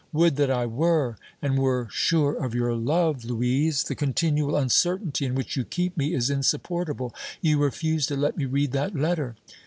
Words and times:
"Would 0.13 0.35
that 0.37 0.49
I 0.49 0.65
were 0.65 1.15
and 1.43 1.59
were 1.59 1.87
sure 1.91 2.33
of 2.33 2.55
your 2.55 2.73
love, 2.73 3.23
Louise! 3.23 3.83
The 3.83 3.93
continual 3.93 4.55
uncertainty 4.55 5.27
in 5.27 5.35
which 5.35 5.55
you 5.55 5.63
keep 5.63 5.95
me 5.95 6.15
is 6.15 6.31
insupportable! 6.31 7.13
You 7.39 7.59
refuse 7.59 8.07
to 8.07 8.15
let 8.15 8.35
me 8.35 8.45
read 8.45 8.71
that 8.71 8.95
letter?" 8.95 9.35